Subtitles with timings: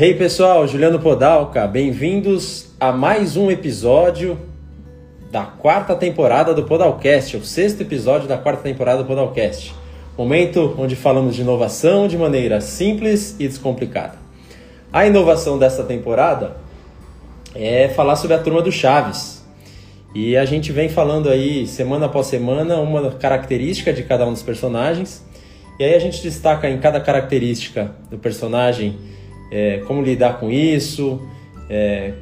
[0.00, 4.38] Hey pessoal, Juliano Podalca, bem-vindos a mais um episódio
[5.28, 9.74] da quarta temporada do Podalcast, o sexto episódio da quarta temporada do Podalcast.
[10.16, 14.14] Momento onde falamos de inovação de maneira simples e descomplicada.
[14.92, 16.58] A inovação desta temporada
[17.52, 19.44] é falar sobre a turma do Chaves.
[20.14, 24.44] E a gente vem falando aí semana após semana uma característica de cada um dos
[24.44, 25.26] personagens.
[25.76, 29.17] E aí a gente destaca em cada característica do personagem
[29.50, 31.20] é, como lidar com isso,
[31.68, 32.12] é,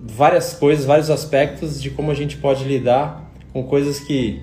[0.00, 4.40] várias coisas, vários aspectos de como a gente pode lidar com coisas que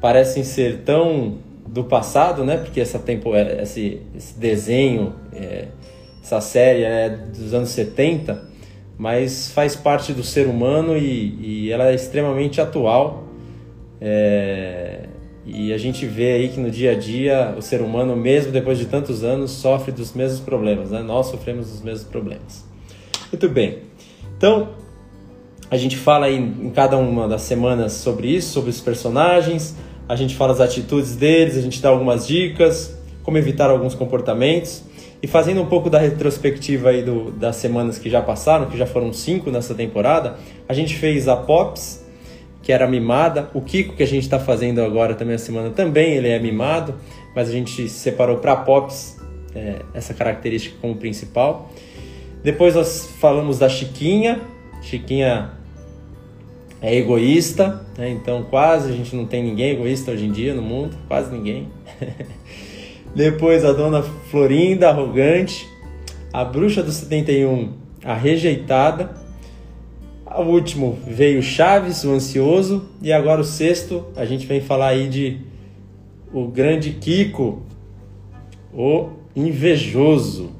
[0.00, 2.56] parecem ser tão do passado, né?
[2.58, 5.68] Porque essa tempo, é, esse, esse desenho, é,
[6.22, 8.42] essa série é dos anos 70,
[8.98, 13.24] mas faz parte do ser humano e, e ela é extremamente atual.
[14.00, 15.01] É,
[15.44, 18.78] e a gente vê aí que no dia a dia o ser humano, mesmo depois
[18.78, 21.02] de tantos anos, sofre dos mesmos problemas, né?
[21.02, 22.64] Nós sofremos dos mesmos problemas.
[23.32, 23.78] Muito bem.
[24.36, 24.70] Então,
[25.70, 29.74] a gente fala aí em cada uma das semanas sobre isso, sobre os personagens,
[30.08, 34.84] a gente fala as atitudes deles, a gente dá algumas dicas, como evitar alguns comportamentos.
[35.22, 38.86] E fazendo um pouco da retrospectiva aí do, das semanas que já passaram, que já
[38.86, 40.36] foram cinco nessa temporada,
[40.68, 42.01] a gente fez a Pops,
[42.62, 43.50] que era mimada.
[43.52, 46.94] O Kiko, que a gente está fazendo agora também a semana, também ele é mimado,
[47.34, 49.20] mas a gente separou para Pops
[49.54, 51.70] é, essa característica como principal.
[52.42, 54.40] Depois nós falamos da Chiquinha.
[54.80, 55.50] Chiquinha
[56.80, 58.10] é egoísta, né?
[58.10, 61.68] então quase a gente não tem ninguém egoísta hoje em dia no mundo, quase ninguém.
[63.14, 65.68] Depois a dona Florinda, arrogante.
[66.32, 67.74] A bruxa do 71,
[68.04, 69.21] a rejeitada.
[70.38, 75.08] O último veio Chaves, o ansioso, e agora o sexto, a gente vem falar aí
[75.08, 75.40] de
[76.32, 77.62] o grande Kiko,
[78.72, 80.50] o invejoso.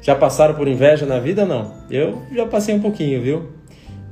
[0.00, 1.44] Já passaram por inveja na vida?
[1.44, 1.72] Não.
[1.90, 3.48] Eu já passei um pouquinho, viu?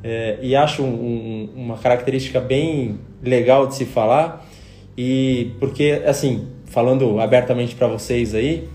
[0.02, 4.44] É, e acho um, um, uma característica bem legal de se falar,
[4.96, 8.68] e porque, assim, falando abertamente para vocês aí,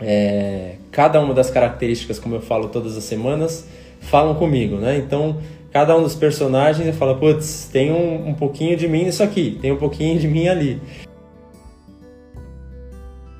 [0.00, 3.68] é, cada uma das características, como eu falo todas as semanas,
[4.02, 4.98] falam comigo, né?
[4.98, 5.38] Então,
[5.70, 9.58] cada um dos personagens eu falo, putz, tem um, um pouquinho de mim nisso aqui,
[9.60, 10.80] tem um pouquinho de mim ali.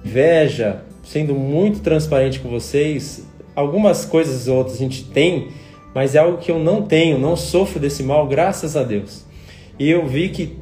[0.04, 5.48] Inveja, sendo muito transparente com vocês, algumas coisas outras a gente tem,
[5.94, 9.24] mas é algo que eu não tenho, não sofro desse mal, graças a Deus.
[9.78, 10.58] E eu vi que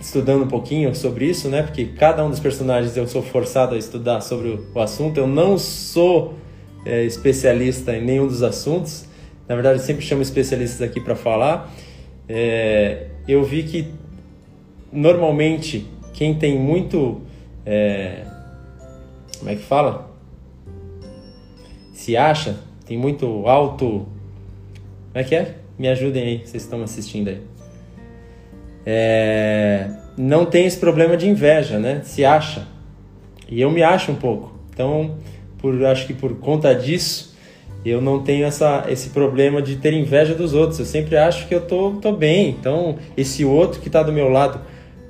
[0.00, 1.62] estudando um pouquinho sobre isso, né?
[1.62, 5.18] Porque cada um dos personagens eu sou forçado a estudar sobre o assunto.
[5.18, 6.34] Eu não sou
[6.84, 9.04] é, especialista em nenhum dos assuntos,
[9.50, 11.68] na verdade, sempre chamo especialistas aqui para falar.
[12.28, 13.88] É, eu vi que
[14.92, 17.20] normalmente quem tem muito.
[17.66, 18.22] É,
[19.40, 20.08] como é que fala?
[21.92, 24.06] Se acha, tem muito alto.
[25.08, 25.56] Como é que é?
[25.76, 27.40] Me ajudem aí, vocês estão assistindo aí.
[28.86, 32.02] É, não tem esse problema de inveja, né?
[32.04, 32.68] Se acha.
[33.48, 34.54] E eu me acho um pouco.
[34.72, 35.16] Então,
[35.58, 37.29] por, acho que por conta disso,
[37.84, 40.78] eu não tenho essa, esse problema de ter inveja dos outros.
[40.78, 42.50] Eu sempre acho que eu tô, tô bem.
[42.50, 44.60] Então, esse outro que está do meu lado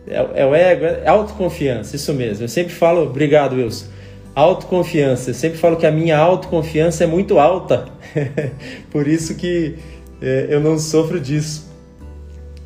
[0.06, 2.44] é, é, o ego, é autoconfiança, isso mesmo.
[2.44, 3.86] Eu sempre falo, obrigado, Wilson.
[4.34, 5.30] Autoconfiança.
[5.30, 7.86] Eu sempre falo que a minha autoconfiança é muito alta.
[8.90, 9.76] Por isso que
[10.20, 11.70] é, eu não sofro disso.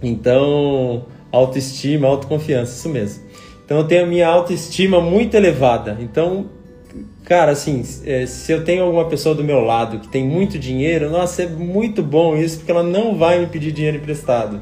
[0.03, 3.25] Então, autoestima, autoconfiança, isso mesmo.
[3.65, 5.97] Então, eu tenho a minha autoestima muito elevada.
[6.01, 6.47] Então,
[7.25, 11.09] Cara, assim, é, se eu tenho alguma pessoa do meu lado que tem muito dinheiro,
[11.09, 14.61] nossa, é muito bom isso, porque ela não vai me pedir dinheiro emprestado.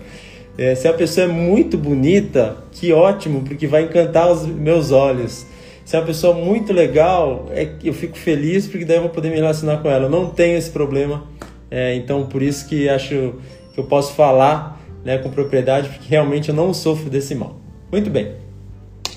[0.56, 5.44] É, se a pessoa é muito bonita, que ótimo, porque vai encantar os meus olhos.
[5.84, 9.30] Se é uma pessoa muito legal, é, eu fico feliz, porque daí eu vou poder
[9.30, 10.04] me relacionar com ela.
[10.04, 11.24] Eu não tenho esse problema,
[11.68, 13.34] é, então por isso que acho
[13.74, 17.56] que eu posso falar né, com propriedade, porque realmente eu não sofro desse mal.
[17.90, 18.34] Muito bem.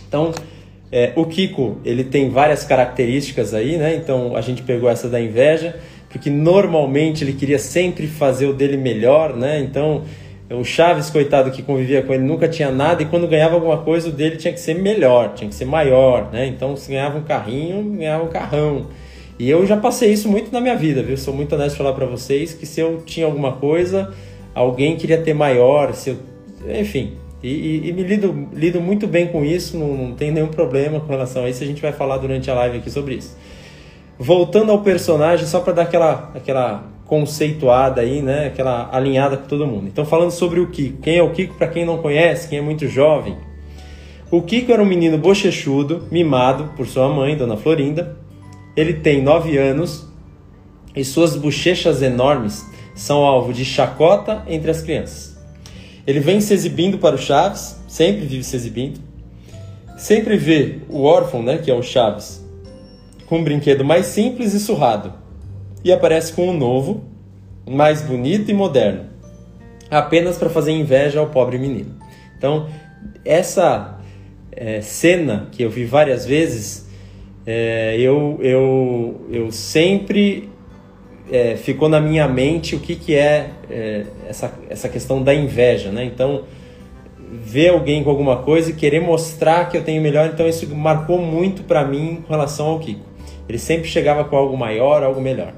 [0.08, 0.34] Então,
[0.96, 3.94] é, o Kiko, ele tem várias características aí, né?
[3.96, 5.76] Então a gente pegou essa da inveja,
[6.08, 9.60] porque normalmente ele queria sempre fazer o dele melhor, né?
[9.60, 10.04] Então
[10.50, 14.08] o Chaves, coitado, que convivia com ele, nunca tinha nada e quando ganhava alguma coisa,
[14.08, 16.48] o dele tinha que ser melhor, tinha que ser maior, né?
[16.48, 18.88] Então se ganhava um carrinho, ganhava um carrão.
[19.38, 21.18] E eu já passei isso muito na minha vida, viu?
[21.18, 24.14] Sou muito honesto falar para vocês que se eu tinha alguma coisa,
[24.54, 26.18] alguém queria ter maior, se eu...
[26.74, 30.48] enfim, e, e, e, me lido, lido muito bem com isso, não, não tem nenhum
[30.48, 31.62] problema com relação a isso.
[31.62, 33.38] A gente vai falar durante a live aqui sobre isso.
[34.18, 38.48] Voltando ao personagem, só para dar aquela, aquela conceituada aí, né?
[38.48, 39.88] Aquela alinhada com todo mundo.
[39.88, 41.04] Então, falando sobre o Kiko.
[41.04, 43.38] Quem é o Kiko, para quem não conhece, quem é muito jovem?
[44.32, 48.18] O Kiko era um menino bochechudo, mimado por sua mãe, Dona Florinda.
[48.76, 50.12] Ele tem 9 anos
[50.96, 52.66] e suas bochechas enormes
[52.96, 55.35] são alvo de chacota entre as crianças.
[56.06, 59.00] Ele vem se exibindo para o Chaves, sempre vive se exibindo,
[59.98, 62.46] sempre vê o órfão, né, que é o Chaves,
[63.26, 65.14] com um brinquedo mais simples e surrado,
[65.84, 67.04] e aparece com um novo,
[67.68, 69.06] mais bonito e moderno,
[69.90, 71.96] apenas para fazer inveja ao pobre menino.
[72.38, 72.70] Então,
[73.24, 74.00] essa
[74.52, 76.88] é, cena que eu vi várias vezes,
[77.46, 80.50] é, eu, eu, eu sempre
[81.32, 85.92] é, ficou na minha mente o que, que é, é, essa, essa questão da inveja,
[85.92, 86.04] né?
[86.06, 86.44] Então,
[87.32, 91.20] ver alguém com alguma coisa e querer mostrar que eu tenho melhor, então isso marcou
[91.20, 93.06] muito para mim com relação ao Kiko.
[93.48, 95.54] Ele sempre chegava com algo maior, algo melhor.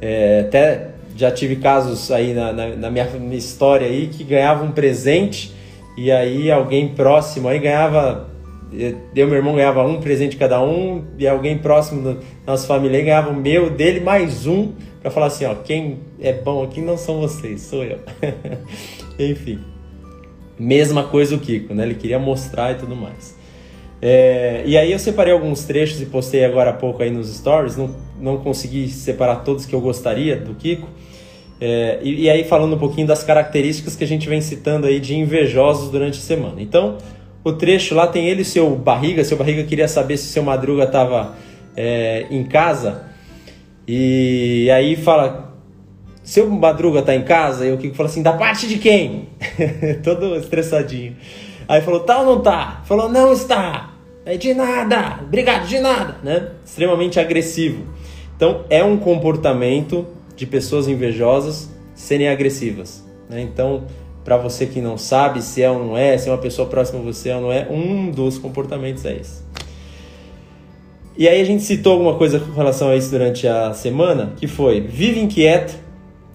[0.00, 4.64] É, até já tive casos aí na, na, na minha, minha história aí que ganhava
[4.64, 5.52] um presente
[5.96, 8.28] e aí alguém próximo aí ganhava
[8.72, 13.30] eu meu irmão ganhava um presente cada um e alguém próximo da nossa família ganhava
[13.30, 17.20] o meu dele mais um para falar assim ó quem é bom aqui não são
[17.20, 17.98] vocês sou eu.
[19.18, 19.58] Enfim.
[20.58, 21.84] Mesma coisa o Kiko né?
[21.84, 23.36] Ele queria mostrar e tudo mais.
[24.00, 27.76] É, e aí eu separei alguns trechos e postei agora há pouco aí nos stories.
[27.76, 30.88] Não não consegui separar todos que eu gostaria do Kiko.
[31.60, 35.00] É, e, e, aí falando um pouquinho das características que a gente vem citando aí
[35.00, 36.60] de invejosos durante a semana.
[36.62, 36.98] Então,
[37.48, 39.24] o trecho lá tem ele e seu Barriga.
[39.24, 41.34] Seu Barriga queria saber se seu Madruga estava
[41.76, 43.06] é, em casa.
[43.86, 45.54] E aí fala,
[46.22, 47.66] seu Madruga tá em casa?
[47.66, 49.28] E o Kiko fala assim, da parte de quem?
[50.04, 51.16] Todo estressadinho.
[51.66, 52.82] Aí falou, tá ou não tá?
[52.84, 53.94] Falou, não está.
[54.26, 56.50] É de nada, obrigado, de nada, né?
[56.64, 57.84] Extremamente agressivo.
[58.36, 60.06] Então, é um comportamento
[60.36, 63.02] de pessoas invejosas serem agressivas.
[63.28, 63.40] Né?
[63.40, 63.84] Então,
[64.28, 67.00] para você que não sabe se é ou não é, se é uma pessoa próxima
[67.00, 69.42] a você ou não é, um dos comportamentos é esse.
[71.16, 74.46] E aí a gente citou alguma coisa com relação a isso durante a semana, que
[74.46, 75.74] foi vive inquieto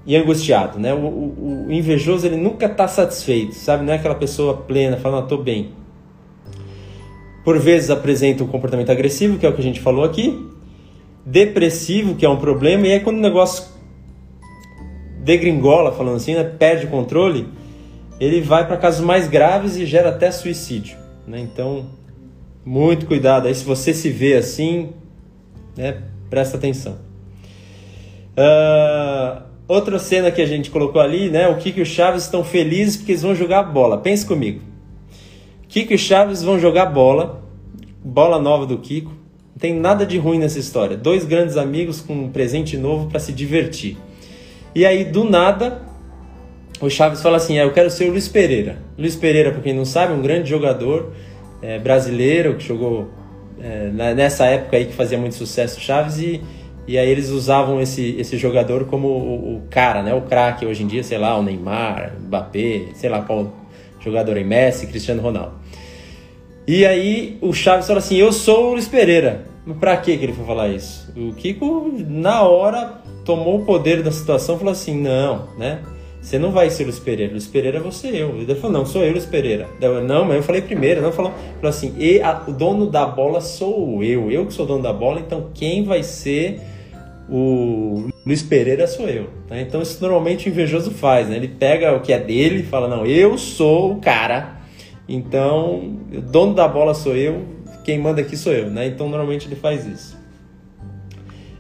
[0.08, 0.92] e angustiado, né?
[0.92, 3.86] O, o, o invejoso ele nunca está satisfeito, sabe?
[3.86, 5.70] Não é aquela pessoa plena, falando, ah, tô bem.
[7.46, 10.44] Por vezes apresenta um comportamento agressivo, que é o que a gente falou aqui,
[11.24, 13.66] depressivo, que é um problema, e aí quando o negócio
[15.20, 17.48] degringola, falando assim, né, perde o controle,
[18.20, 20.98] ele vai para casos mais graves e gera até suicídio.
[21.28, 21.40] Né?
[21.40, 21.88] Então,
[22.66, 23.56] muito cuidado aí.
[23.56, 24.92] Se você se vê assim,
[25.76, 26.98] né, presta atenção.
[28.34, 31.48] Uh, outra cena que a gente colocou ali, né?
[31.48, 33.98] O Kiko e o Chaves estão felizes porque eles vão jogar bola.
[33.98, 34.62] Pense comigo.
[35.68, 37.44] Kiko e Chaves vão jogar bola,
[38.04, 39.12] bola nova do Kiko.
[39.52, 40.98] Não tem nada de ruim nessa história.
[40.98, 43.98] Dois grandes amigos com um presente novo para se divertir.
[44.76, 45.84] E aí, do nada,
[46.86, 48.78] o Chaves fala assim: é, Eu quero ser o Luiz Pereira.
[48.98, 51.14] Luiz Pereira, para quem não sabe, é um grande jogador
[51.62, 53.10] é, brasileiro que jogou
[53.62, 56.42] é, nessa época aí que fazia muito sucesso Chaves e,
[56.86, 60.14] e aí eles usavam esse, esse jogador como o, o cara, né?
[60.14, 63.54] O craque hoje em dia, sei lá, o Neymar, Mbappé, sei lá qual
[64.02, 65.54] jogador aí, Messi, Cristiano Ronaldo.
[66.68, 69.46] E aí o Chaves fala assim: Eu sou o Luiz Pereira.
[69.66, 71.10] Mas pra que ele foi falar isso?
[71.16, 75.80] O Kiko, na hora, tomou o poder da situação falou assim: não, né?
[76.24, 78.38] Você não vai ser Luiz Pereira, Luiz Pereira é você eu.
[78.38, 79.68] Ele falou, não, sou eu, Luiz Pereira.
[79.82, 83.06] Eu, não, mas eu falei primeiro, não falou, falou assim, e a, o dono da
[83.06, 86.62] bola sou eu, eu que sou dono da bola, então quem vai ser
[87.30, 89.28] o Luiz Pereira sou eu.
[89.50, 89.60] Tá?
[89.60, 91.36] Então isso normalmente o invejoso faz, né?
[91.36, 94.62] Ele pega o que é dele e fala, não, eu sou o cara,
[95.10, 97.44] então o dono da bola sou eu,
[97.84, 98.88] quem manda aqui sou eu, né?
[98.88, 100.18] Então normalmente ele faz isso.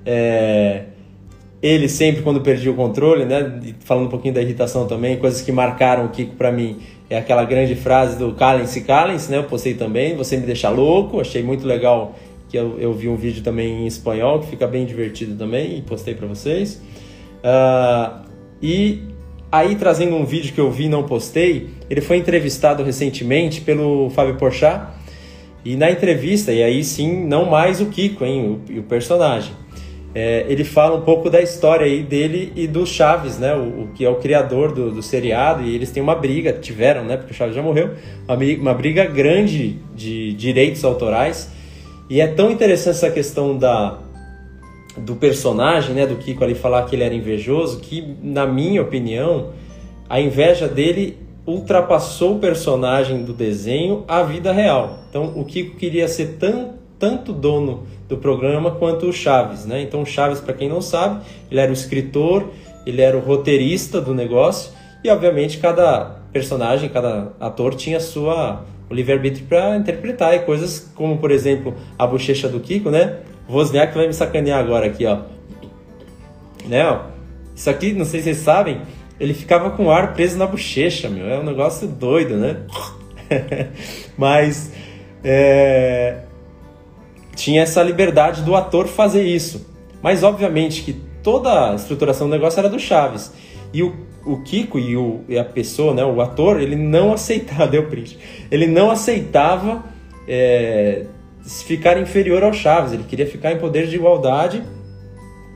[0.06, 0.84] É,
[1.64, 3.62] ele sempre quando perdia o controle, né?
[3.80, 6.80] Falando um pouquinho da irritação também, coisas que marcaram o Kiko para mim
[7.10, 9.38] é aquela grande frase do calem-se, calem-se, né?
[9.38, 12.16] Eu postei também, você me deixa louco, achei muito legal
[12.50, 15.82] que eu, eu, vi um vídeo também em espanhol que fica bem divertido também e
[15.82, 16.82] postei para vocês.
[17.40, 18.26] Uh,
[18.62, 19.04] e
[19.50, 24.10] aí trazendo um vídeo que eu vi e não postei, ele foi entrevistado recentemente pelo
[24.10, 24.88] Fábio Porchat
[25.64, 29.63] e na entrevista, e aí sim, não mais o Kiko, hein, o, o personagem
[30.16, 33.56] é, ele fala um pouco da história aí dele e do Chaves, né?
[33.56, 37.04] O, o que é o criador do, do, seriado, e eles têm uma briga, tiveram,
[37.04, 37.18] né?
[37.18, 37.92] Porque o Chaves já morreu,
[38.28, 41.52] uma, uma briga grande de direitos autorais.
[42.10, 43.98] E é tão interessante essa questão da,
[44.98, 46.06] do personagem, né?
[46.06, 49.50] Do Kiko ali falar que ele era invejoso, que, na minha opinião,
[50.08, 55.00] a inveja dele ultrapassou o personagem do desenho à vida real.
[55.10, 59.82] Então, o Kiko queria ser tão, tanto dono do programa quanto o Chaves, né?
[59.82, 62.46] Então o Chaves, para quem não sabe, ele era o escritor,
[62.86, 64.72] ele era o roteirista do negócio
[65.04, 71.18] e obviamente cada personagem, cada ator tinha sua o livre-arbítrio para interpretar e coisas como,
[71.18, 73.20] por exemplo, a bochecha do Kiko, né?
[73.50, 75.24] Wozniak vai me sacanear agora aqui, ó.
[76.66, 76.88] né?
[76.90, 77.02] Ó,
[77.54, 78.80] isso aqui, não sei se vocês sabem,
[79.20, 81.28] ele ficava com o ar preso na bochecha, meu.
[81.28, 82.62] É um negócio doido, né?
[84.18, 84.72] Mas
[85.22, 86.20] é,
[87.36, 89.66] tinha essa liberdade do ator fazer isso.
[90.02, 93.32] Mas obviamente que toda a estruturação do negócio era do Chaves.
[93.74, 97.66] E o, o Kiko e, o, e a pessoa, né, o ator, ele não aceitava,
[97.68, 98.18] deu print,
[98.52, 99.84] ele não aceitava
[100.28, 101.06] é,
[101.66, 104.64] ficar inferior ao Chaves, ele queria ficar em poder de igualdade,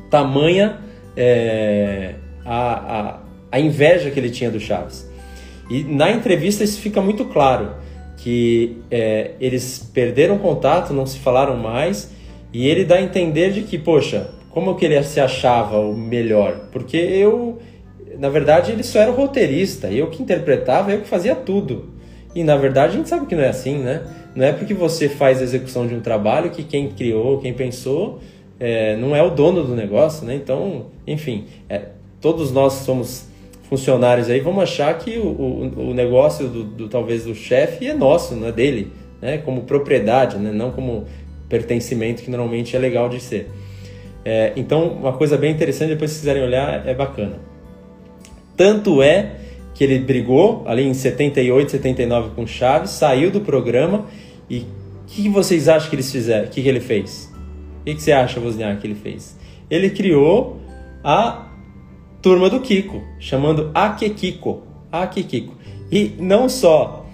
[0.10, 0.80] tamanha
[1.16, 2.16] é,
[2.46, 3.20] a, a,
[3.52, 5.08] a inveja que ele tinha do Chaves.
[5.70, 7.72] E na entrevista isso fica muito claro
[8.28, 12.12] que é, eles perderam contato, não se falaram mais,
[12.52, 16.68] e ele dá a entender de que, poxa, como que ele se achava o melhor?
[16.70, 17.58] Porque eu,
[18.20, 21.86] na verdade, ele só era o roteirista, eu que interpretava, eu que fazia tudo.
[22.36, 24.02] E na verdade a gente sabe que não é assim, né?
[24.36, 28.20] Não é porque você faz a execução de um trabalho que quem criou, quem pensou,
[28.60, 30.36] é, não é o dono do negócio, né?
[30.36, 33.27] Então, enfim, é, todos nós somos
[33.70, 37.94] funcionários aí, vamos achar que o, o, o negócio do, do, talvez do chefe é
[37.94, 39.38] nosso, não é dele, né?
[39.40, 40.52] Como propriedade, né?
[40.52, 41.06] Não como
[41.50, 43.50] pertencimento que normalmente é legal de ser.
[44.24, 47.40] É, então, uma coisa bem interessante, depois se quiserem olhar, é bacana.
[48.56, 49.36] Tanto é
[49.74, 54.06] que ele brigou ali em 78, 79 com Chaves, saiu do programa
[54.50, 54.66] e o
[55.08, 56.48] que, vocês acham que eles fizeram?
[56.48, 57.32] O que, que ele fez?
[57.82, 59.38] O que, que você acha, Wozniak, que ele fez?
[59.70, 60.60] Ele criou
[61.04, 61.47] a
[62.22, 64.64] turma do Kiko, chamando Akekiko.
[64.92, 65.56] Akekiko.
[65.92, 67.06] E não só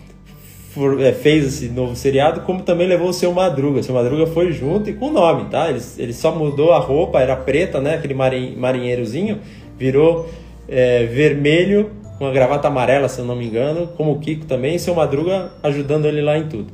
[1.00, 3.80] é, fez esse novo seriado, como também levou o seu Madruga.
[3.80, 5.70] O seu Madruga foi junto e com o nome, tá?
[5.70, 7.96] Ele, ele só mudou a roupa, era preta, né?
[7.96, 9.40] Aquele marinheirozinho,
[9.78, 10.30] virou
[10.68, 14.76] é, vermelho com a gravata amarela, se eu não me engano, como o Kiko também,
[14.76, 16.68] e seu Madruga ajudando ele lá em tudo.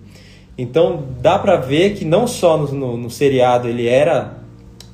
[0.57, 4.37] Então dá pra ver que não só no, no, no seriado ele era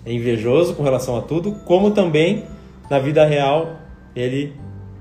[0.05, 2.43] invejoso com relação a tudo, como também
[2.89, 3.79] na vida real
[4.15, 4.53] ele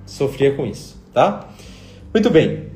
[0.06, 1.48] sofria com isso, tá?
[2.12, 2.74] Muito bem.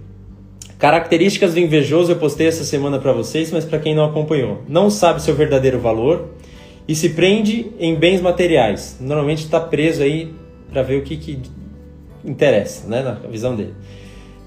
[0.78, 4.88] Características do invejoso eu postei essa semana para vocês, mas para quem não acompanhou, não
[4.88, 6.28] sabe seu verdadeiro valor
[6.86, 8.96] e se prende em bens materiais.
[9.00, 10.32] Normalmente está preso aí
[10.70, 11.40] para ver o que, que
[12.24, 13.74] interessa, né, na visão dele.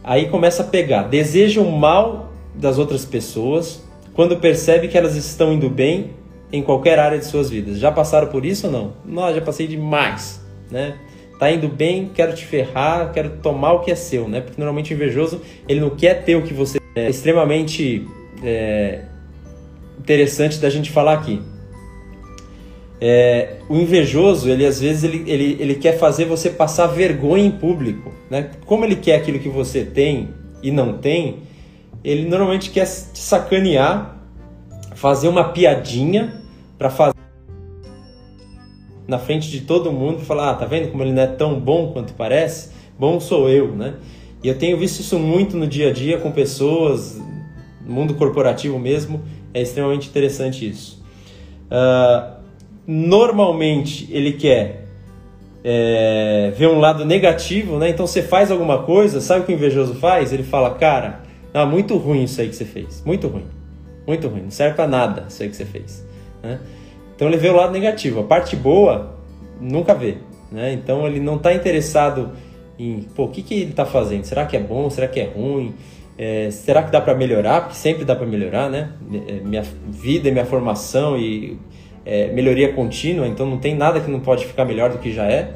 [0.03, 5.53] Aí começa a pegar, deseja o mal das outras pessoas quando percebe que elas estão
[5.53, 6.11] indo bem
[6.51, 7.77] em qualquer área de suas vidas.
[7.77, 8.93] Já passaram por isso ou não?
[9.05, 10.40] Não, já passei demais
[10.71, 10.95] né?
[11.37, 14.41] Tá indo bem, quero te ferrar, quero tomar o que é seu, né?
[14.41, 16.79] Porque normalmente o invejoso, ele não quer ter o que você...
[16.95, 18.07] É extremamente
[18.43, 19.05] é,
[19.99, 21.41] interessante da gente falar aqui.
[23.03, 27.49] É, o invejoso, ele às vezes ele, ele, ele quer fazer você passar vergonha em
[27.49, 28.51] público, né?
[28.65, 30.29] Como ele quer aquilo que você tem
[30.61, 31.39] e não tem,
[32.03, 34.17] ele normalmente quer te sacanear,
[34.93, 36.41] fazer uma piadinha
[36.77, 37.20] para fazer
[39.07, 41.59] na frente de todo mundo e falar: ah, tá vendo como ele não é tão
[41.59, 42.71] bom quanto parece?
[42.97, 43.95] Bom sou eu, né?
[44.43, 47.19] E eu tenho visto isso muito no dia a dia com pessoas,
[47.85, 49.21] no mundo corporativo mesmo,
[49.53, 51.03] é extremamente interessante isso.
[51.67, 52.41] Uh,
[52.87, 54.81] normalmente ele quer
[55.63, 57.89] é, ver um lado negativo, né?
[57.89, 60.33] Então você faz alguma coisa, sabe o que o invejoso faz?
[60.33, 61.21] Ele fala, cara,
[61.53, 63.45] ah, muito ruim isso aí que você fez, muito ruim,
[64.07, 66.05] muito ruim, não serve para nada isso aí que você fez,
[66.41, 66.59] né?
[67.21, 68.21] Então ele vê o lado negativo.
[68.21, 69.15] A parte boa
[69.59, 70.17] nunca vê.
[70.51, 70.73] Né?
[70.73, 72.31] Então ele não está interessado
[72.79, 74.23] em pô, o que, que ele está fazendo.
[74.23, 74.89] Será que é bom?
[74.89, 75.75] Será que é ruim?
[76.17, 77.61] É, será que dá para melhorar?
[77.61, 78.93] Porque sempre dá para melhorar, né?
[79.27, 81.59] É, minha vida, minha formação e
[82.03, 83.27] é, melhoria contínua.
[83.27, 85.53] Então não tem nada que não pode ficar melhor do que já é.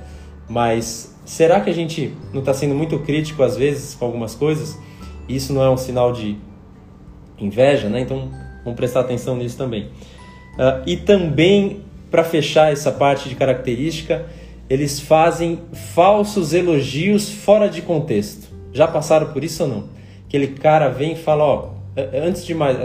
[0.47, 4.77] Mas será que a gente não está sendo muito crítico às vezes com algumas coisas?
[5.27, 6.37] Isso não é um sinal de
[7.39, 8.01] inveja, né?
[8.01, 8.29] Então
[8.63, 9.89] vamos prestar atenção nisso também.
[10.55, 14.25] Uh, e também, para fechar essa parte de característica,
[14.69, 15.59] eles fazem
[15.93, 18.47] falsos elogios fora de contexto.
[18.73, 19.83] Já passaram por isso ou não?
[20.27, 21.69] Aquele cara vem e fala, ó,
[22.13, 22.77] antes de mais,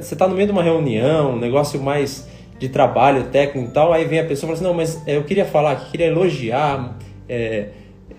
[0.00, 3.92] você está no meio de uma reunião, um negócio mais de trabalho técnico e tal,
[3.92, 6.98] aí vem a pessoa e fala assim, não, mas eu queria falar, que queria elogiar
[7.28, 7.68] é,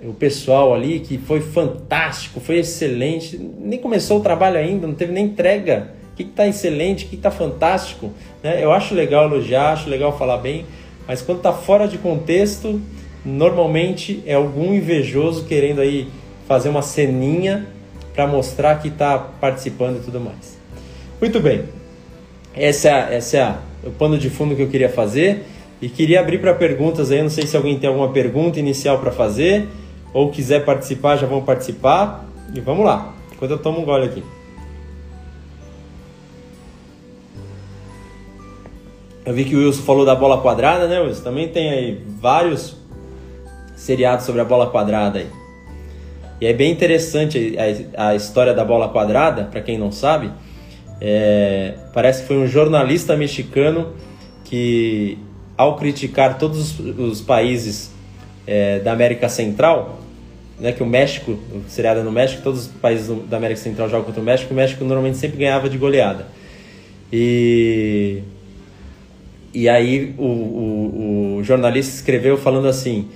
[0.04, 5.12] o pessoal ali, que foi fantástico, foi excelente, nem começou o trabalho ainda, não teve
[5.12, 8.12] nem entrega que está excelente, o que está fantástico.
[8.44, 8.62] Né?
[8.62, 10.66] Eu acho legal elogiar, acho legal falar bem,
[11.08, 12.82] mas quando está fora de contexto,
[13.24, 16.10] normalmente é algum invejoso querendo aí
[16.46, 17.68] fazer uma ceninha
[18.14, 20.60] para mostrar que está participando e tudo mais.
[21.22, 21.64] Muito bem,
[22.54, 25.46] essa é, essa é o pano de fundo que eu queria fazer
[25.82, 27.22] e queria abrir para perguntas aí.
[27.22, 29.68] não sei se alguém tem alguma pergunta inicial para fazer
[30.14, 33.14] ou quiser participar, já vão participar e vamos lá.
[33.32, 34.24] Enquanto eu tomo um gole aqui.
[39.30, 41.22] Eu vi que o Wilson falou da bola quadrada, né, Wilson?
[41.22, 42.76] Também tem aí vários
[43.76, 45.28] seriado sobre a bola quadrada aí.
[46.42, 47.56] E é bem interessante
[47.96, 50.32] a, a história da bola quadrada, para quem não sabe.
[51.00, 53.94] É, parece que foi um jornalista mexicano
[54.46, 55.20] que,
[55.56, 57.92] ao criticar todos os, os países
[58.48, 60.00] é, da América Central,
[60.60, 64.22] né, que o México, seriado no México, todos os países da América Central jogam contra
[64.24, 66.26] o México, o México normalmente sempre ganhava de goleada.
[67.14, 68.24] E,
[69.54, 73.08] e aí o, o, o jornalista escreveu falando assim: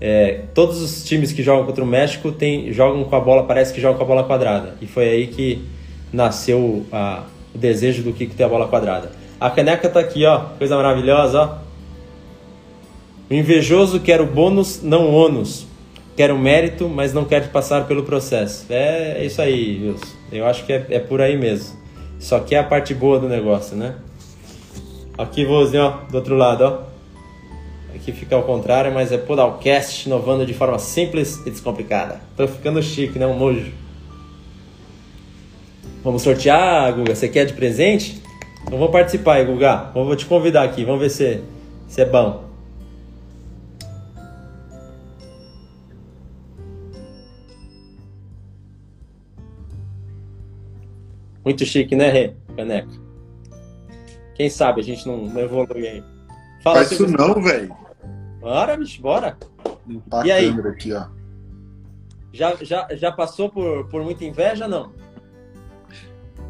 [0.00, 3.72] é, todos os times que jogam contra o México tem, jogam com a bola, parece
[3.72, 4.76] que jogam com a bola quadrada.
[4.80, 5.64] E foi aí que
[6.12, 7.24] nasceu a,
[7.54, 9.12] o desejo do Kiko ter a bola quadrada.
[9.40, 11.64] A caneca tá aqui, ó, coisa maravilhosa, ó.
[13.30, 15.66] O invejoso quer o bônus, não o ônus.
[16.16, 18.66] Quer o mérito, mas não quer passar pelo processo.
[18.70, 20.06] É, é isso aí, Wilson.
[20.30, 21.76] Eu acho que é, é por aí mesmo.
[22.18, 23.96] Só que é a parte boa do negócio, né?
[25.16, 26.94] Aqui, vozinho, ó, do outro lado, ó.
[27.94, 32.20] Aqui fica ao contrário, mas é Podalcast, inovando de forma simples e descomplicada.
[32.36, 33.26] Tô ficando chique, né?
[33.26, 33.72] Um nojo.
[36.02, 37.14] Vamos sortear, Guga?
[37.14, 38.20] Você quer de presente?
[38.66, 39.90] Então vou participar aí, Guga.
[39.94, 41.40] Vou te convidar aqui, vamos ver se,
[41.86, 42.42] se é bom.
[51.44, 52.32] Muito chique, né, Rê?
[52.56, 53.03] Caneca.
[54.34, 56.04] Quem sabe a gente não, não evolui aí.
[56.62, 57.74] Fala Faz isso não, velho.
[58.40, 59.36] Bora, bicho, bora.
[59.86, 60.48] Limpar e a aí?
[60.48, 61.06] câmera aqui, ó.
[62.32, 64.92] Já, já, já passou por, por muita inveja, não?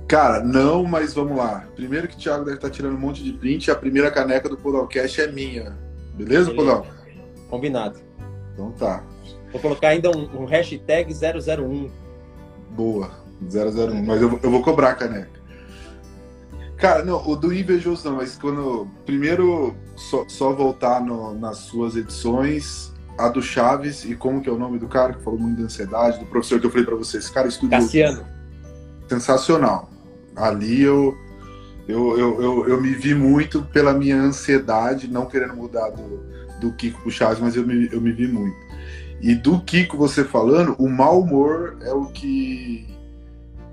[0.09, 1.67] Cara, não, mas vamos lá.
[1.75, 4.57] Primeiro que o Thiago deve estar tirando um monte de print, a primeira caneca do
[4.57, 5.77] Podalcast é minha.
[6.15, 6.55] Beleza, Beleza.
[6.55, 6.87] Podal?
[7.49, 7.99] Combinado.
[8.53, 9.05] Então tá.
[9.51, 11.91] Vou colocar ainda um, um hashtag 001.
[12.71, 13.11] Boa,
[13.43, 14.05] 001.
[14.05, 15.34] Mas eu, eu vou cobrar a caneca.
[16.77, 18.89] Cara, não, o do invejoso não, mas quando.
[19.07, 24.53] Primeiro, só, só voltar no, nas suas edições, a do Chaves e como que é
[24.53, 26.97] o nome do cara que falou muito de ansiedade, do professor que eu falei para
[26.97, 27.29] vocês.
[27.31, 27.79] Cara, estudou.
[27.79, 28.25] Cassiano.
[29.09, 29.91] Sensacional.
[30.35, 31.17] Ali eu,
[31.87, 36.25] eu, eu, eu, eu, me vi muito pela minha ansiedade, não querendo mudar do,
[36.61, 38.57] do Kiko pro Chaves, mas eu me, eu me vi muito.
[39.21, 42.94] E do Kiko você falando, o mau humor é o que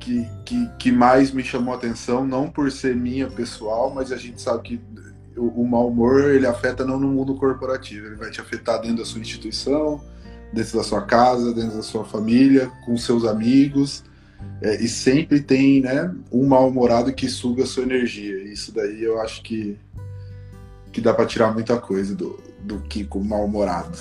[0.01, 4.17] que, que, que mais me chamou a atenção, não por ser minha pessoal, mas a
[4.17, 4.81] gente sabe que
[5.37, 8.97] o, o mau humor ele afeta não no mundo corporativo, ele vai te afetar dentro
[8.97, 10.03] da sua instituição,
[10.51, 14.03] dentro da sua casa, dentro da sua família, com seus amigos.
[14.59, 18.43] É, e sempre tem né, um mal-humorado que suga a sua energia.
[18.43, 19.77] Isso daí eu acho que,
[20.91, 23.97] que dá para tirar muita coisa do, do Kiko mal-humorado.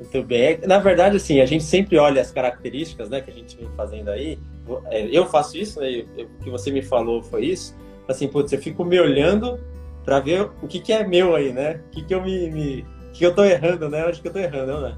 [0.00, 0.60] Muito bem.
[0.66, 4.10] Na verdade, assim, a gente sempre olha as características né, que a gente vem fazendo
[4.10, 4.38] aí.
[4.86, 6.04] É, eu faço isso, né?
[6.18, 7.74] O que você me falou foi isso.
[8.08, 9.58] Assim, putz, eu fico me olhando
[10.04, 11.80] para ver o que, que é meu aí, né?
[11.86, 12.86] O que, que eu me, me.
[13.08, 14.02] O que eu tô errando, né?
[14.02, 14.96] Acho que eu tô errando, né?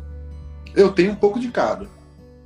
[0.75, 1.87] Eu tenho um pouco de cada.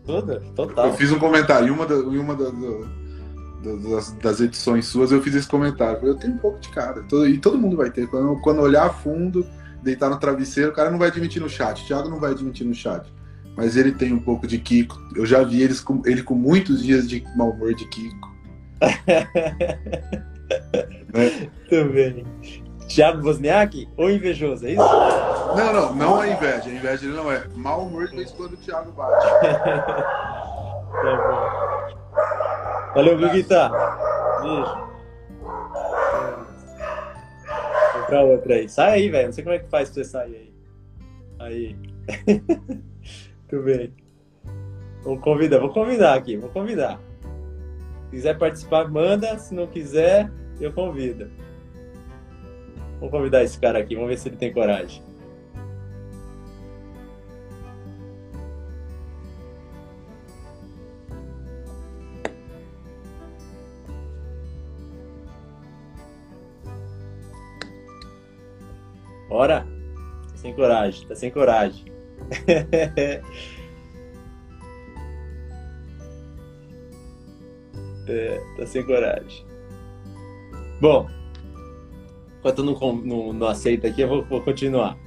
[0.07, 0.41] Toda?
[0.55, 0.87] Total.
[0.87, 5.13] Eu fiz um comentário em uma, da, em uma da, da, das, das, edições suas,
[5.13, 6.07] eu fiz esse comentário.
[6.07, 7.05] Eu tenho um pouco de cada.
[7.27, 8.07] E todo mundo vai ter.
[8.09, 9.47] Quando, quando olhar a fundo
[9.83, 11.83] deitar no travesseiro, o cara não vai admitir no chat.
[11.83, 13.07] O Thiago não vai admitir no chat.
[13.57, 14.99] Mas ele tem um pouco de Kiko.
[15.15, 18.33] Eu já vi eles com, ele com muitos dias de mau humor de Kiko.
[18.81, 19.27] é.
[21.15, 22.25] Muito bem.
[22.89, 24.83] Thiago Wozniak ou invejoso, é isso?
[25.57, 26.69] Não, não, não a inveja.
[26.69, 27.47] A inveja ele não é.
[27.55, 29.27] Mau humor de vez quando o Thiago bate.
[29.43, 31.83] tá bom.
[32.95, 33.71] Valeu, Guguita.
[34.43, 34.93] Beijo.
[38.07, 38.69] pra outra aí.
[38.69, 39.27] Sai aí, velho.
[39.27, 40.53] Não sei como é que faz pra você sair aí.
[41.39, 41.77] Aí.
[43.53, 43.93] Muito bem.
[45.03, 46.99] Vou convidar, vou convidar aqui, vou convidar.
[48.05, 49.39] Se quiser participar, manda.
[49.39, 51.31] Se não quiser, eu convido.
[52.99, 55.03] Vou convidar esse cara aqui, vamos ver se ele tem coragem.
[69.29, 69.67] Bora?
[70.37, 71.93] Sem coragem, tá sem coragem.
[78.09, 79.45] é, tá sem coragem.
[80.81, 81.09] Bom,
[82.39, 84.99] enquanto não, não, não aceita aqui, eu vou, vou continuar.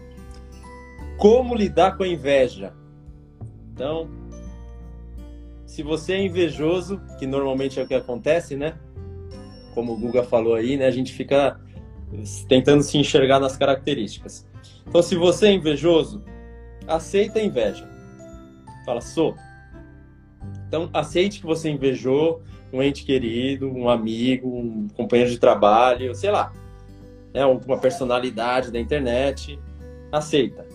[1.18, 2.74] Como lidar com a inveja?
[3.74, 4.10] Então,
[5.66, 8.78] se você é invejoso, que normalmente é o que acontece, né?
[9.74, 10.86] Como o Guga falou aí, né?
[10.86, 11.60] A gente fica
[12.48, 14.48] tentando se enxergar nas características.
[14.88, 16.24] Então, se você é invejoso,
[16.88, 17.88] aceita a inveja.
[18.86, 19.36] Fala, sou.
[20.68, 26.32] Então, aceite que você invejou um ente querido, um amigo, um companheiro de trabalho, sei
[26.32, 26.52] lá,
[27.34, 29.60] né, uma personalidade da internet.
[30.12, 30.66] Aceita.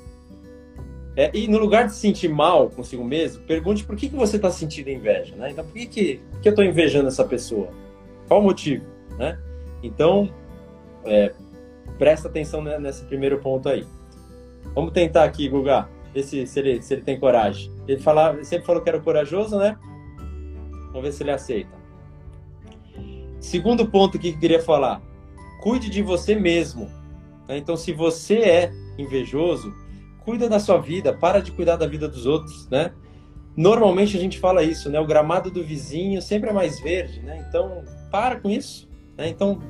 [1.17, 4.37] É, e no lugar de se sentir mal consigo mesmo, pergunte por que, que você
[4.37, 5.51] está sentindo inveja, né?
[5.51, 7.69] Então, por que, que, que eu estou invejando essa pessoa?
[8.29, 8.85] Qual o motivo,
[9.19, 9.39] né?
[9.83, 10.33] Então,
[11.05, 11.33] é,
[11.99, 13.85] presta atenção nesse primeiro ponto aí.
[14.75, 17.73] Vamos tentar aqui, Guga, ver se, se, ele, se ele tem coragem.
[17.87, 19.79] Ele falava, sempre falou que era corajoso, né?
[20.89, 21.81] Vamos ver se ele aceita.
[23.39, 25.01] Segundo ponto que eu queria falar:
[25.63, 26.91] cuide de você mesmo.
[27.49, 27.59] Né?
[27.59, 29.73] Então, se você é invejoso,
[30.25, 32.93] cuida da sua vida, para de cuidar da vida dos outros, né?
[33.57, 35.01] Normalmente a gente fala isso, né?
[35.01, 37.45] O gramado do vizinho sempre é mais verde, né?
[37.49, 39.29] Então, para com isso, né?
[39.29, 39.61] Então,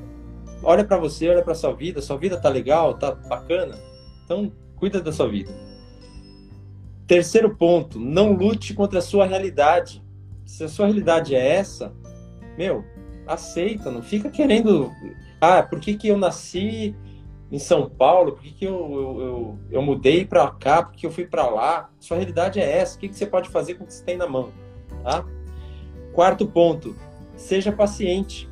[0.63, 3.79] olha para você, olha para sua vida, sua vida tá legal, tá bacana.
[4.23, 5.51] Então, cuida da sua vida.
[7.11, 10.01] Terceiro ponto, não lute contra a sua realidade.
[10.45, 11.93] Se a sua realidade é essa,
[12.57, 12.85] meu,
[13.27, 14.89] aceita, não fica querendo,
[15.41, 16.95] ah, por que que eu nasci
[17.51, 18.31] em São Paulo?
[18.31, 20.83] Por que, que eu, eu, eu, eu mudei para cá?
[20.83, 21.89] Por que eu fui para lá?
[21.99, 22.95] Sua realidade é essa.
[22.95, 24.49] O que, que você pode fazer com o que você tem na mão?
[25.03, 25.25] Tá?
[26.13, 26.95] Quarto ponto,
[27.35, 28.49] seja paciente.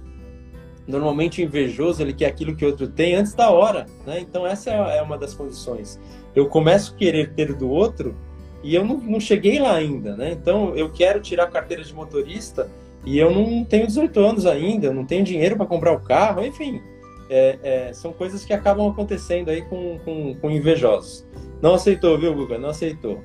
[0.86, 4.20] Normalmente o invejoso ele quer aquilo que o outro tem antes da hora, né?
[4.20, 5.98] Então essa é, é uma das condições.
[6.36, 8.28] Eu começo a querer ter do outro
[8.64, 10.32] e eu não, não cheguei lá ainda, né?
[10.32, 12.70] Então eu quero tirar a carteira de motorista
[13.06, 16.82] e eu não tenho 18 anos ainda, não tenho dinheiro para comprar o carro, enfim
[17.30, 21.26] é, é, são coisas que acabam acontecendo aí com, com, com, invejosos.
[21.62, 22.58] Não aceitou, viu, Guga?
[22.58, 23.24] Não aceitou.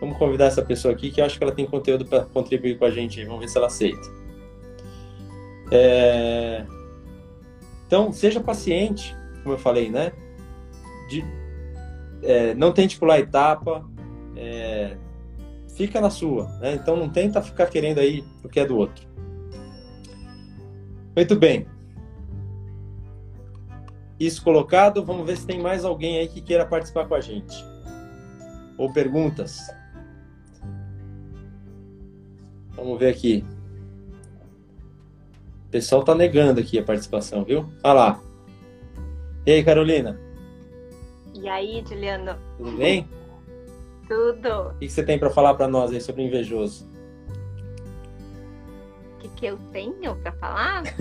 [0.00, 2.86] Vamos convidar essa pessoa aqui que eu acho que ela tem conteúdo para contribuir com
[2.86, 3.22] a gente.
[3.24, 4.08] Vamos ver se ela aceita.
[5.70, 6.64] É...
[7.86, 10.12] Então, seja paciente, como eu falei, né?
[11.10, 11.24] De,
[12.22, 13.84] é, não tente pular etapa,
[14.38, 14.96] é,
[15.76, 16.74] fica na sua, né?
[16.74, 19.06] Então não tenta ficar querendo aí o que é do outro.
[21.14, 21.66] Muito bem
[24.18, 25.04] isso colocado.
[25.04, 27.64] Vamos ver se tem mais alguém aí que queira participar com a gente.
[28.76, 29.68] Ou perguntas.
[32.70, 33.44] Vamos ver aqui.
[35.66, 37.70] O pessoal tá negando aqui a participação, viu?
[37.84, 38.20] Olha lá.
[39.44, 40.18] E aí, Carolina?
[41.34, 42.36] E aí, Juliano?
[42.56, 43.08] Tudo bem?
[44.08, 44.70] Tudo.
[44.70, 46.88] O que você tem para falar para nós aí sobre invejoso?
[49.14, 50.82] O que, que eu tenho para falar?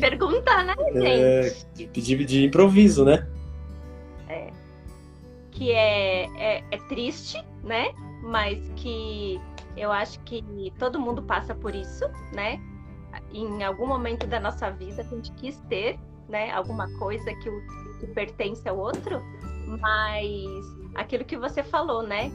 [0.00, 1.42] perguntar, né, é,
[1.76, 1.86] gente?
[1.88, 3.26] de, de improviso, né?
[4.28, 4.50] É.
[5.50, 7.92] Que é, é, é triste, né?
[8.22, 9.40] Mas que
[9.76, 10.42] eu acho que
[10.78, 12.60] todo mundo passa por isso, né?
[13.32, 16.50] Em algum momento da nossa vida a gente quis ter, né?
[16.50, 17.62] Alguma coisa que, o,
[18.00, 19.22] que pertence ao outro,
[19.66, 20.46] mas
[20.94, 22.30] aquilo que você falou, né?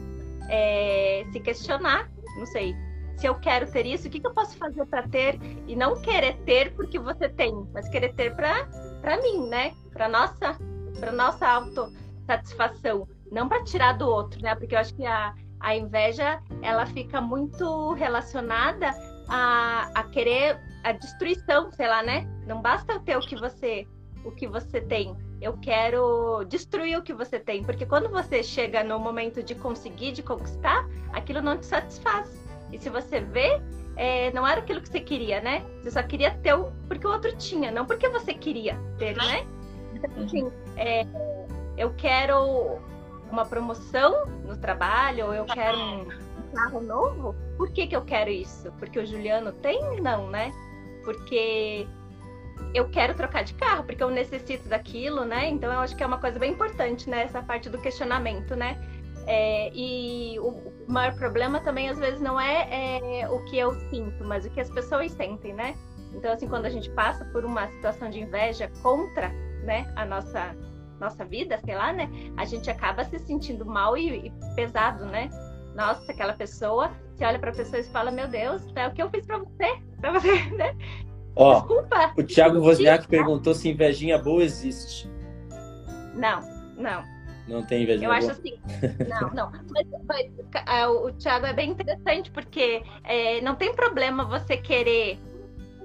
[0.48, 2.74] É, se questionar, não sei,
[3.16, 6.00] se eu quero ter isso, o que, que eu posso fazer para ter e não
[6.02, 9.72] querer ter porque você tem, mas querer ter para mim, né?
[9.92, 10.58] Para nossa,
[10.98, 14.54] para nossa autossatisfação, não para tirar do outro, né?
[14.54, 18.92] Porque eu acho que a, a inveja ela fica muito relacionada
[19.28, 22.26] a, a querer a destruição, sei lá, né?
[22.46, 23.86] Não basta ter o que você
[24.24, 25.16] o que você tem.
[25.40, 30.12] Eu quero destruir o que você tem, porque quando você chega no momento de conseguir,
[30.12, 32.30] de conquistar, aquilo não te satisfaz.
[32.70, 33.60] E se você vê,
[33.96, 35.64] é, não era aquilo que você queria, né?
[35.82, 39.46] Você só queria ter o porque o outro tinha, não porque você queria ter, né?
[39.94, 41.06] Então, assim, é,
[41.76, 42.78] eu quero
[43.30, 46.06] uma promoção no trabalho, ou eu quero um
[46.54, 47.34] carro novo.
[47.56, 48.70] Por que, que eu quero isso?
[48.78, 50.00] Porque o Juliano tem?
[50.00, 50.52] Não, né?
[51.04, 51.86] Porque
[52.74, 55.48] eu quero trocar de carro, porque eu necessito daquilo, né?
[55.48, 57.24] Então eu acho que é uma coisa bem importante, né?
[57.24, 58.76] Essa parte do questionamento, né?
[59.26, 64.24] É, e o maior problema também às vezes não é, é, o que eu sinto,
[64.24, 65.76] mas o que as pessoas sentem, né?
[66.14, 69.28] Então, assim, quando a gente passa por uma situação de inveja contra,
[69.64, 70.54] né, a nossa
[71.00, 75.28] nossa vida, sei lá, né, a gente acaba se sentindo mal e, e pesado, né?
[75.74, 79.02] Nossa, aquela pessoa, você olha para a pessoa e fala, meu Deus, é o que
[79.02, 80.76] eu fiz para você, para você, né?
[81.34, 82.12] Ó, Desculpa.
[82.16, 85.10] O Thiago Wozniak perguntou se invejinha boa existe.
[86.14, 86.40] Não,
[86.76, 87.02] não.
[87.48, 88.04] Não tem inveja.
[88.04, 88.58] Eu acho assim.
[89.08, 89.52] Não, não.
[89.70, 90.30] Mas, mas
[90.66, 95.18] é, o Thiago é bem interessante, porque é, não tem problema você querer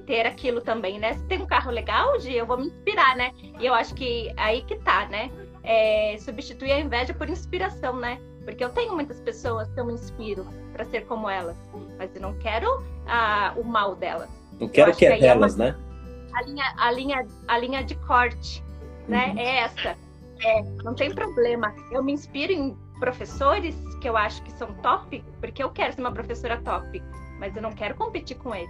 [0.06, 1.14] ter aquilo também, né?
[1.14, 3.32] Se tem um carro legal, de eu vou me inspirar, né?
[3.60, 5.32] E eu acho que aí que tá, né?
[5.64, 8.20] É, substituir a inveja por inspiração, né?
[8.46, 11.58] Porque eu tenho muitas pessoas que eu me inspiro para ser como elas,
[11.98, 14.30] mas eu não quero ah, o mal delas.
[14.60, 15.72] Não quero que é delas, é uma...
[15.72, 15.78] né?
[16.34, 18.64] A linha, a linha, a linha de corte,
[19.08, 19.32] né?
[19.32, 19.40] Uhum.
[19.40, 19.98] É essa
[20.40, 21.74] é, não tem problema.
[21.92, 26.02] Eu me inspiro em professores que eu acho que são top, porque eu quero ser
[26.02, 27.02] uma professora top,
[27.40, 28.70] mas eu não quero competir com eles,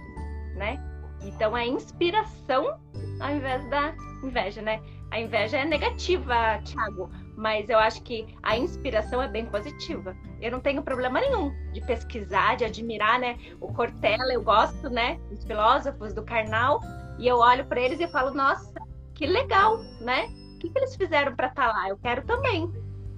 [0.54, 0.82] né?
[1.22, 2.78] Então é inspiração
[3.20, 4.80] ao invés da inveja, né?
[5.10, 7.10] A inveja é negativa, Thiago.
[7.38, 10.16] Mas eu acho que a inspiração é bem positiva.
[10.40, 13.38] Eu não tenho problema nenhum de pesquisar, de admirar, né?
[13.60, 15.20] O Cortella, eu gosto, né?
[15.30, 16.80] Dos filósofos do Karnal,
[17.16, 18.74] e eu olho para eles e falo, nossa,
[19.14, 20.24] que legal, né?
[20.56, 21.88] O que, que eles fizeram para estar tá lá?
[21.88, 22.72] Eu quero também.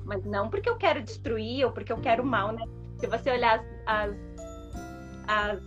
[0.05, 2.67] Mas não porque eu quero destruir ou porque eu quero mal, né?
[2.99, 4.17] Se você olhar as, as,
[5.29, 5.63] as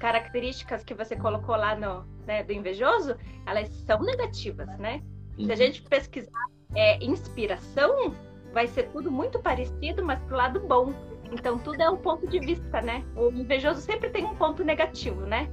[0.00, 5.02] características que você colocou lá no, né, do invejoso, elas são negativas, né?
[5.36, 5.56] Se a uhum.
[5.56, 8.14] gente pesquisar é, inspiração,
[8.52, 10.92] vai ser tudo muito parecido, mas pro lado bom.
[11.32, 13.04] Então tudo é um ponto de vista, né?
[13.16, 15.50] O invejoso sempre tem um ponto negativo, né?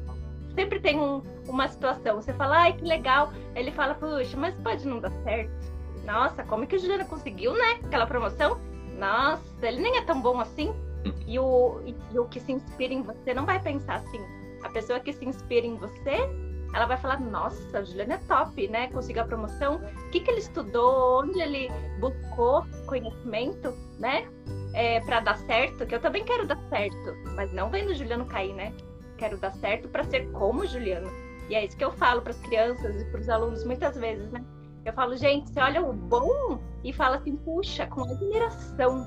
[0.54, 2.22] Sempre tem um, uma situação.
[2.22, 3.32] Você fala, ai, que legal.
[3.56, 5.52] Ele fala, puxa, mas pode não dar certo.
[6.06, 7.80] Nossa, como que o Juliano conseguiu, né?
[7.84, 8.60] Aquela promoção?
[8.98, 10.74] Nossa, ele nem é tão bom assim.
[11.26, 14.22] E o, e o que se inspira em você não vai pensar assim.
[14.64, 16.30] A pessoa que se inspira em você
[16.74, 18.88] ela vai falar, nossa, a Juliana é top, né?
[18.88, 19.76] Conseguiu a promoção.
[19.76, 21.24] O que, que ele estudou?
[21.24, 24.28] Onde ele buscou conhecimento, né?
[24.74, 28.26] É, para dar certo, que eu também quero dar certo, mas não vendo o Juliano
[28.26, 28.74] cair, né?
[29.18, 31.12] Quero dar certo para ser como o Juliano.
[31.50, 34.32] E é isso que eu falo para as crianças e para os alunos muitas vezes,
[34.32, 34.42] né?
[34.86, 39.06] Eu falo, gente, você olha o bom e fala assim, puxa, com admiração,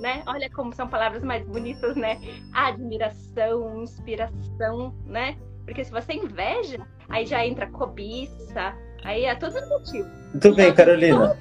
[0.00, 0.22] né?
[0.26, 2.20] Olha como são palavras mais bonitas, né?
[2.52, 5.38] Admiração, inspiração, né?
[5.64, 10.08] Porque se você inveja, aí já entra cobiça, aí é tudo negativo.
[10.08, 11.38] Muito então, bem, Carolina.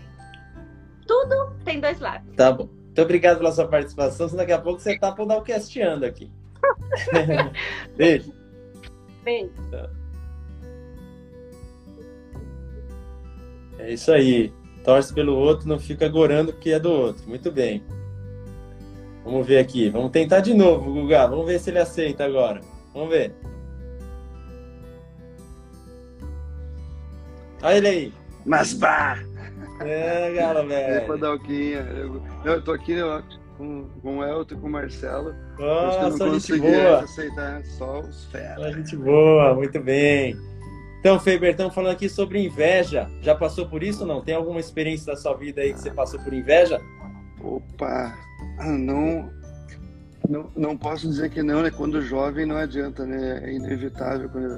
[1.07, 2.35] Tudo, tudo, tem dois lados.
[2.35, 2.67] Tá bom.
[2.67, 4.29] Muito obrigado pela sua participação.
[4.29, 6.31] Senão daqui a pouco você tá podalcasteando aqui.
[7.97, 8.31] Beijo.
[9.23, 9.51] Beijo.
[13.79, 14.53] É isso aí.
[14.83, 17.27] Torce pelo outro, não fica gorando que é do outro.
[17.27, 17.83] Muito bem.
[19.23, 19.89] Vamos ver aqui.
[19.89, 21.25] Vamos tentar de novo, Guga.
[21.27, 22.61] Vamos ver se ele aceita agora.
[22.93, 23.33] Vamos ver.
[27.63, 28.13] Olha ele aí.
[28.45, 29.17] Mas bah!
[29.79, 31.07] É, galera, velho.
[31.07, 31.79] Padalquinha.
[31.79, 33.21] Eu, eu tô aqui ó,
[33.57, 35.33] com, com o Elton e com o Marcelo.
[35.57, 36.99] Nossa, gente boa.
[36.99, 38.75] aceitar só os feras.
[38.75, 40.35] Gente boa, muito bem.
[40.99, 43.09] Então, Feber, estamos falando aqui sobre inveja.
[43.21, 44.21] Já passou por isso ou não?
[44.21, 46.79] Tem alguma experiência da sua vida aí que você passou por inveja?
[47.41, 48.17] Opa,
[48.59, 49.29] não,
[50.29, 51.69] não, não posso dizer que não, né?
[51.71, 53.41] Quando jovem não adianta, né?
[53.43, 54.57] É inevitável quando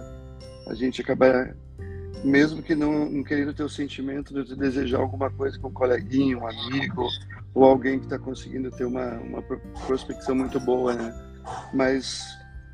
[0.67, 1.55] a gente acaba
[2.25, 6.37] mesmo que não, não querendo ter o sentimento de desejar alguma coisa com um coleguinha,
[6.37, 7.07] um amigo
[7.53, 9.41] ou alguém que está conseguindo ter uma, uma
[9.85, 11.13] prospecção muito boa, né?
[11.73, 12.25] Mas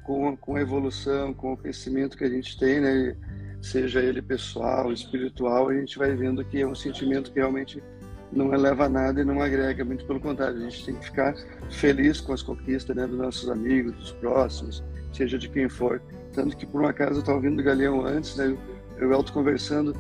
[0.03, 3.15] com, com a evolução, com o crescimento que a gente tem, né?
[3.61, 7.83] Seja ele pessoal, espiritual, a gente vai vendo que é um sentimento que realmente
[8.31, 11.35] não eleva nada e não agrega, muito pelo contrário, a gente tem que ficar
[11.69, 16.01] feliz com as conquistas né, dos nossos amigos, dos próximos, seja de quem for.
[16.33, 18.57] Tanto que por um acaso eu estava ouvindo o Galeão antes, né?
[19.01, 19.95] Eu e Elton conversando.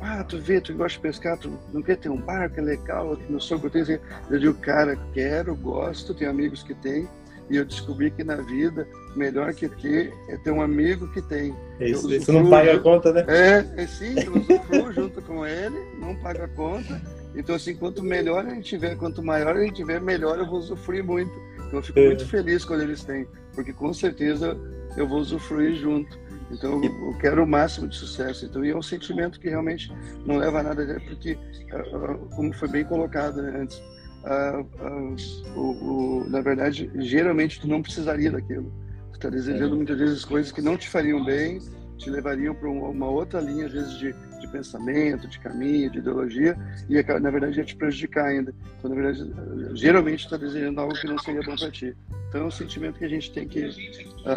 [0.00, 3.18] Ah, tu vê, tu gosta de pescar, tu não quer ter um barco, é legal,
[3.28, 3.82] meu sogro tem.
[4.30, 7.08] Eu digo, cara, quero, gosto, tenho amigos que têm,
[7.50, 11.54] e eu descobri que na vida, melhor que ter é ter um amigo que tem.
[11.80, 13.24] Isso, isso não paga a conta, né?
[13.26, 17.00] É, é sim, eu usufruo junto com ele, não paga a conta.
[17.34, 20.58] Então, assim, quanto melhor a gente tiver, quanto maior a gente tiver, melhor eu vou
[20.58, 21.32] usufruir muito.
[21.66, 22.06] Então, eu fico é.
[22.06, 24.56] muito feliz quando eles têm, porque com certeza
[24.96, 26.18] eu vou usufruir junto.
[26.50, 28.46] Então eu quero o máximo de sucesso.
[28.46, 29.92] Então e é um sentimento que realmente
[30.24, 31.38] não leva a nada, porque
[31.72, 33.78] ah, ah, como foi bem colocado né, antes,
[34.24, 38.72] uh, uh, o, o, na verdade geralmente tu não precisaria daquilo.
[39.12, 39.76] Tu está desejando é.
[39.76, 41.58] muitas vezes coisas que não te fariam bem,
[41.96, 44.14] te levariam para uma outra linha às vezes de,
[44.46, 46.56] de pensamento, de caminho, de ideologia
[46.88, 48.54] e na verdade ia te prejudicar ainda.
[48.78, 49.30] Então na verdade
[49.74, 51.94] geralmente está desejando algo que não seria bom para ti.
[52.28, 53.70] Então é um sentimento que a gente tem que,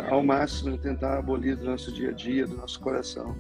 [0.10, 3.36] ao máximo, tentar abolir do nosso dia a dia, do nosso coração.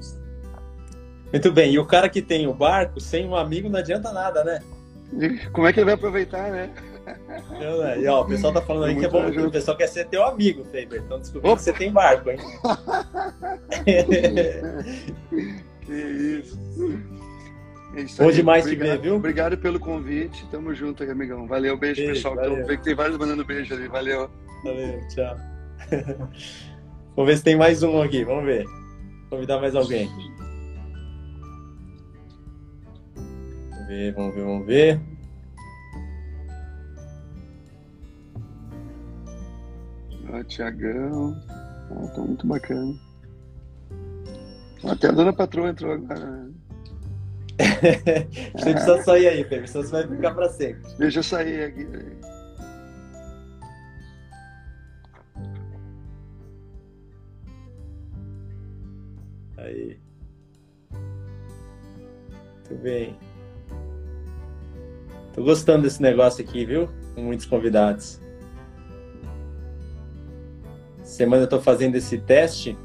[1.31, 1.73] Muito bem.
[1.73, 4.59] E o cara que tem o barco, sem um amigo, não adianta nada, né?
[5.53, 6.69] Como é que ele vai aproveitar, né?
[7.99, 9.27] E, ó, o pessoal tá falando aí que é bom.
[9.27, 11.01] O pessoal quer ser teu amigo, Faber.
[11.05, 12.37] Então descobrindo que você tem barco, hein?
[15.93, 16.59] isso.
[17.95, 19.15] É isso Bom demais obrigado, te ver, viu?
[19.15, 20.45] Obrigado pelo convite.
[20.51, 21.47] Tamo junto aí, amigão.
[21.47, 22.35] Valeu, beijo, beijo pessoal.
[22.35, 22.59] Valeu.
[22.59, 23.87] Então, que tem vários mandando beijo ali.
[23.87, 24.29] Valeu.
[24.63, 25.37] Valeu, tchau.
[27.15, 28.23] vamos ver se tem mais um aqui.
[28.23, 28.65] Vamos ver.
[29.29, 30.07] Convidar mais alguém.
[33.71, 35.01] Vamos ver, vamos ver, vamos ver.
[40.31, 41.35] Ó, Tiagão.
[41.49, 43.08] Ah, tá muito bacana.
[44.83, 46.49] Até a dona patroa entrou agora.
[48.55, 50.81] Você precisa sair aí, Pedro, senão você vai ficar para sempre.
[50.97, 51.87] Deixa eu sair aqui.
[59.57, 59.99] Aí.
[62.69, 63.17] Muito bem.
[65.33, 66.89] Tô gostando desse negócio aqui, viu?
[67.13, 68.21] Com muitos convidados.
[71.03, 72.77] Semana eu tô fazendo esse teste.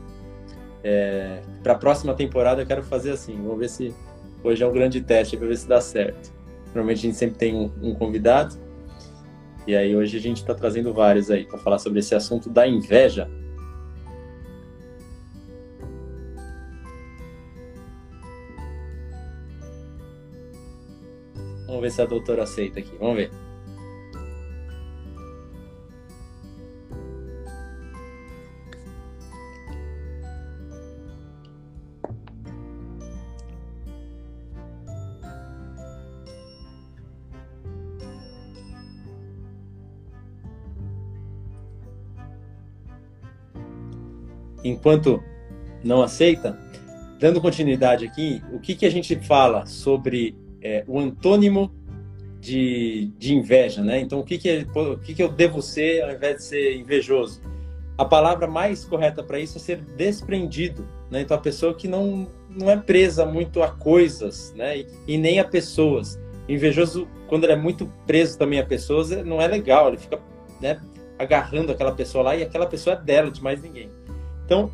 [0.87, 3.35] É, para a próxima temporada eu quero fazer assim.
[3.37, 3.95] Vamos ver se
[4.43, 6.31] hoje é um grande teste para ver se dá certo.
[6.67, 8.55] Normalmente a gente sempre tem um, um convidado.
[9.67, 12.69] E aí hoje a gente está trazendo vários aí para falar sobre esse assunto da
[12.69, 13.31] inveja.
[21.67, 22.95] Vamos ver se a doutora aceita aqui.
[23.01, 23.44] Vamos ver.
[44.65, 45.23] Enquanto
[45.85, 46.59] não aceita,
[47.21, 51.71] dando continuidade aqui, o que, que a gente fala sobre é, o antônimo
[52.41, 54.01] de, de inveja, né?
[54.01, 56.77] Então, o que, que, é, o que, que eu devo ser ao invés de ser
[56.77, 57.41] invejoso?
[57.97, 61.21] A palavra mais correta para isso é ser desprendido, né?
[61.21, 64.79] Então, a pessoa que não, não é presa muito a coisas, né?
[64.79, 66.19] E, e nem a pessoas.
[66.49, 70.21] Invejoso, quando ele é muito preso também a pessoas, não é legal, ele fica
[70.61, 70.79] né,
[71.19, 73.89] agarrando aquela pessoa lá e aquela pessoa é dela, de mais ninguém.
[74.45, 74.71] Então,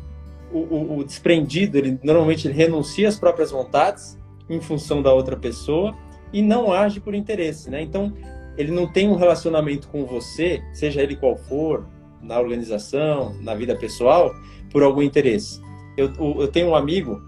[0.51, 4.17] o, o, o desprendido, ele normalmente ele renuncia às próprias vontades
[4.49, 5.95] em função da outra pessoa
[6.33, 7.81] e não age por interesse, né?
[7.81, 8.13] Então,
[8.57, 11.85] ele não tem um relacionamento com você, seja ele qual for,
[12.21, 14.33] na organização, na vida pessoal,
[14.69, 15.61] por algum interesse.
[15.97, 17.21] Eu, eu tenho um amigo,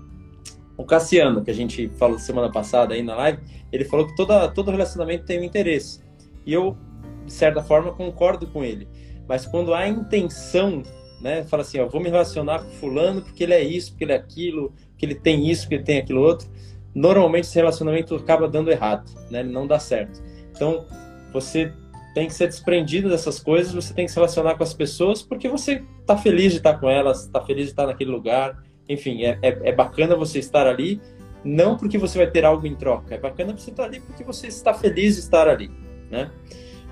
[0.78, 3.40] o Cassiano, que a gente falou semana passada aí na live,
[3.72, 6.02] ele falou que toda, todo relacionamento tem um interesse.
[6.46, 6.78] E eu,
[7.26, 8.88] de certa forma, concordo com ele.
[9.28, 10.84] Mas quando há intenção
[11.24, 11.46] né?
[11.46, 14.18] Fala assim, ó, vou me relacionar com fulano porque ele é isso, porque ele é
[14.18, 16.48] aquilo, que ele tem isso, porque ele tem aquilo outro.
[16.94, 19.40] Normalmente esse relacionamento acaba dando errado, né?
[19.40, 20.22] Ele não dá certo.
[20.52, 20.86] Então,
[21.32, 21.72] você
[22.14, 25.48] tem que ser desprendido dessas coisas, você tem que se relacionar com as pessoas porque
[25.48, 28.62] você está feliz de estar com elas, está feliz de estar naquele lugar.
[28.88, 31.02] Enfim, é, é, é, bacana você estar ali,
[31.44, 34.48] não porque você vai ter algo em troca, é bacana você estar ali porque você
[34.48, 35.72] está feliz de estar ali,
[36.12, 36.30] né?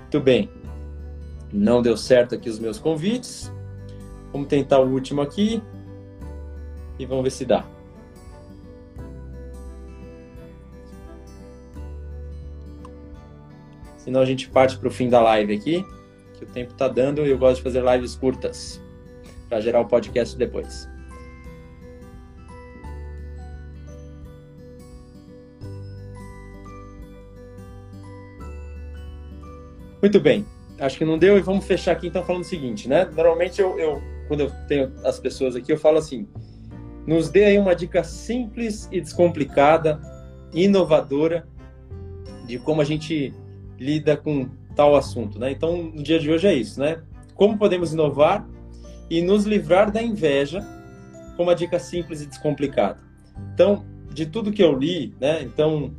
[0.00, 0.50] Muito bem.
[1.52, 3.52] Não deu certo aqui os meus convites.
[4.32, 5.62] Vamos tentar o último aqui
[6.98, 7.64] e vamos ver se dá.
[13.98, 15.86] Senão a gente parte para o fim da live aqui,
[16.34, 18.80] que o tempo está dando e eu gosto de fazer lives curtas
[19.48, 20.88] para gerar o podcast depois.
[30.00, 30.44] Muito bem,
[30.80, 33.04] acho que não deu e vamos fechar aqui então falando o seguinte, né?
[33.14, 36.26] Normalmente eu, eu quando eu tenho as pessoas aqui, eu falo assim:
[37.06, 40.00] nos dê aí uma dica simples e descomplicada,
[40.54, 41.46] inovadora,
[42.46, 43.34] de como a gente
[43.78, 45.50] lida com tal assunto, né?
[45.50, 47.02] Então, no dia de hoje é isso, né?
[47.34, 48.48] Como podemos inovar
[49.10, 50.66] e nos livrar da inveja
[51.36, 53.02] com uma dica simples e descomplicada.
[53.52, 55.42] Então, de tudo que eu li, né?
[55.42, 55.92] Então,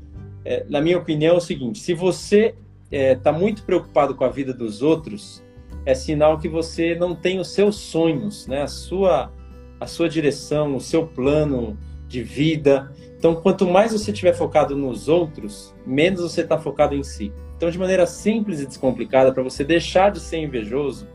[0.44, 2.56] é, na minha opinião, é o seguinte: se você
[2.90, 5.44] está é, tá muito preocupado com a vida dos outros,
[5.86, 8.64] é sinal que você não tem os seus sonhos, né?
[8.64, 9.32] A sua
[9.80, 12.94] a sua direção, o seu plano de vida.
[13.18, 17.34] Então, quanto mais você estiver focado nos outros, menos você está focado em si.
[17.58, 21.08] Então, de maneira simples e descomplicada, para você deixar de ser invejoso,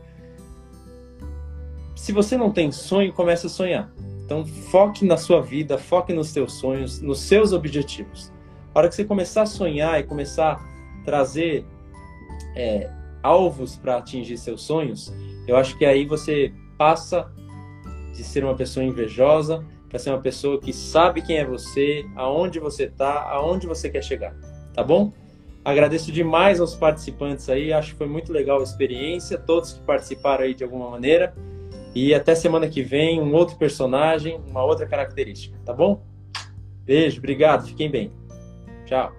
[1.95, 3.91] se você não tem sonho, comece a sonhar.
[4.23, 8.31] Então, foque na sua vida, foque nos seus sonhos, nos seus objetivos.
[8.73, 11.65] A hora que você começar a sonhar e começar a trazer
[12.55, 12.89] é,
[13.21, 15.13] alvos para atingir seus sonhos,
[15.47, 17.31] eu acho que aí você passa
[18.13, 22.59] de ser uma pessoa invejosa para ser uma pessoa que sabe quem é você, aonde
[22.59, 24.35] você está, aonde você quer chegar,
[24.73, 25.11] tá bom?
[25.65, 30.43] Agradeço demais aos participantes aí, acho que foi muito legal a experiência, todos que participaram
[30.43, 31.33] aí de alguma maneira.
[31.93, 36.03] E até semana que vem, um outro personagem, uma outra característica, tá bom?
[36.85, 38.11] Beijo, obrigado, fiquem bem.
[38.85, 39.18] Tchau.